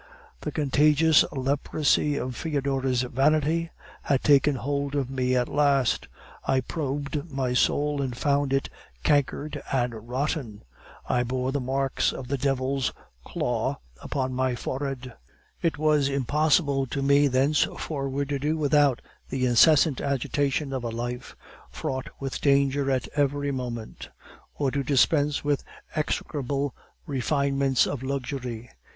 [0.39, 3.69] "The contagious leprosy of Foedora's vanity
[4.01, 6.07] had taken hold of me at last.
[6.43, 8.67] I probed my soul, and found it
[9.03, 10.63] cankered and rotten.
[11.07, 12.91] I bore the marks of the devil's
[13.23, 15.13] claw upon my forehead.
[15.61, 21.35] It was impossible to me thenceforward to do without the incessant agitation of a life
[21.69, 24.09] fraught with danger at every moment,
[24.55, 26.73] or to dispense with the execrable
[27.05, 28.67] refinements of luxury.